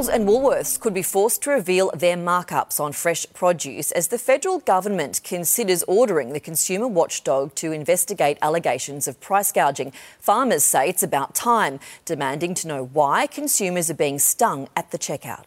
[0.00, 4.16] Coles and Woolworths could be forced to reveal their markups on fresh produce as the
[4.16, 9.92] federal government considers ordering the consumer watchdog to investigate allegations of price gouging.
[10.18, 14.96] Farmers say it's about time, demanding to know why consumers are being stung at the
[14.96, 15.44] checkout.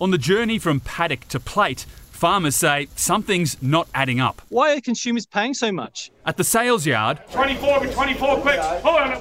[0.00, 4.40] On the journey from paddock to plate, farmers say something's not adding up.
[4.50, 6.12] Why are consumers paying so much?
[6.26, 8.60] At the sales yard, 24 with 24 quick.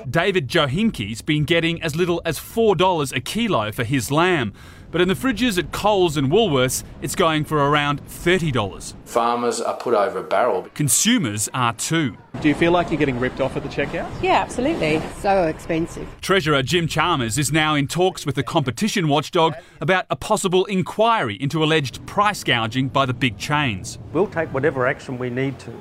[0.09, 4.51] David Johinke's been getting as little as $4 a kilo for his lamb.
[4.91, 8.96] But in the fridges at Coles and Woolworths, it's going for around $30.
[9.05, 10.64] Farmers are put over a barrel.
[10.74, 12.18] Consumers are too.
[12.41, 14.10] Do you feel like you're getting ripped off at the checkout?
[14.21, 15.02] Yeah, absolutely.
[15.21, 16.07] So expensive.
[16.19, 21.36] Treasurer Jim Chalmers is now in talks with the competition watchdog about a possible inquiry
[21.36, 24.00] into alleged price gouging by the big chains.
[24.11, 25.74] We'll take whatever action we need to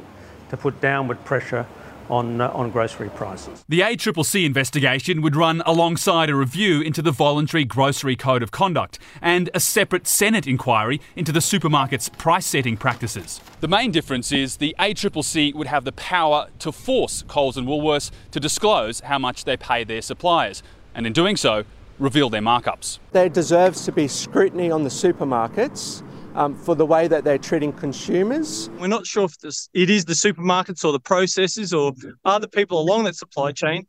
[0.51, 1.67] to put downward pressure
[2.11, 3.65] on, uh, on grocery prices.
[3.69, 8.99] The ACCC investigation would run alongside a review into the voluntary grocery code of conduct
[9.21, 13.41] and a separate Senate inquiry into the supermarket's price setting practices.
[13.61, 18.11] The main difference is the ACCC would have the power to force Coles and Woolworths
[18.31, 20.63] to disclose how much they pay their suppliers,
[20.95, 21.65] and in doing so,
[21.99, 22.99] reveal their markups.
[23.13, 26.03] There deserves to be scrutiny on the supermarkets
[26.35, 28.71] um, for the way that they're treating consumers.
[28.79, 31.93] We're not sure if this, it is the supermarkets or the processors or
[32.25, 33.87] other people along that supply chain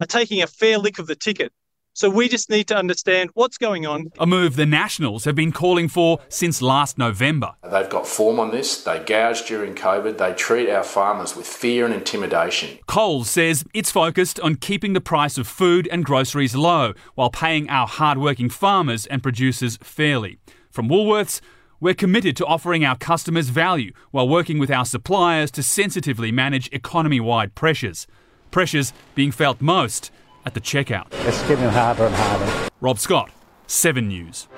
[0.00, 1.52] are taking a fair lick of the ticket.
[1.96, 4.12] So we just need to understand what's going on.
[4.18, 7.54] A move the Nationals have been calling for since last November.
[7.62, 8.84] They've got form on this.
[8.84, 10.18] They gouge during COVID.
[10.18, 12.80] They treat our farmers with fear and intimidation.
[12.86, 17.70] Coles says it's focused on keeping the price of food and groceries low while paying
[17.70, 20.36] our hardworking farmers and producers fairly.
[20.70, 21.40] From Woolworths,
[21.80, 26.68] we're committed to offering our customers value while working with our suppliers to sensitively manage
[26.72, 28.06] economy wide pressures.
[28.50, 30.10] Pressures being felt most
[30.44, 31.06] at the checkout.
[31.26, 32.68] It's getting harder and harder.
[32.80, 33.30] Rob Scott,
[33.66, 34.48] 7 News.